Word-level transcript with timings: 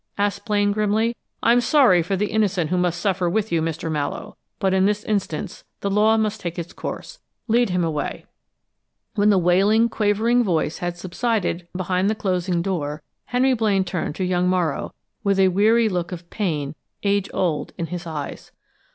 asked 0.17 0.45
Blaine, 0.47 0.71
grimly. 0.71 1.15
"I'm 1.43 1.61
sorry 1.61 2.01
for 2.01 2.15
the 2.15 2.31
innocent 2.31 2.71
who 2.71 2.77
must 2.79 2.99
suffer 2.99 3.29
with 3.29 3.51
you, 3.51 3.61
Mr. 3.61 3.91
Mallowe, 3.91 4.35
but 4.57 4.73
in 4.73 4.87
this 4.87 5.03
instance 5.03 5.63
the 5.81 5.91
law 5.91 6.17
must 6.17 6.41
take 6.41 6.57
its 6.57 6.73
course. 6.73 7.19
Lead 7.47 7.69
him 7.69 7.83
away." 7.83 8.25
When 9.13 9.29
the 9.29 9.37
wailing, 9.37 9.89
quavering 9.89 10.43
voice 10.43 10.79
had 10.79 10.97
subsided 10.97 11.67
behind 11.77 12.09
the 12.09 12.15
closing 12.15 12.63
door, 12.63 13.03
Henry 13.25 13.53
Blaine 13.53 13.83
turned 13.83 14.15
to 14.15 14.23
young 14.23 14.49
Morrow 14.49 14.91
with 15.23 15.39
a 15.39 15.49
weary 15.49 15.87
look 15.87 16.11
of 16.11 16.27
pain, 16.31 16.73
age 17.03 17.29
old, 17.31 17.71
in 17.77 17.85
his 17.85 18.07
eyes. 18.07 18.51